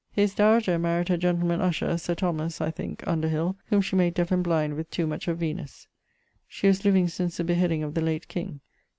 [0.11, 4.31] His dowager maried her gentleman usher, Sir (Thomas, I thinke) Underhill, whom she made deafe
[4.31, 5.85] and blind with too much of Venus.
[5.89, 8.61] ☞ She was living since the beheading of the late King.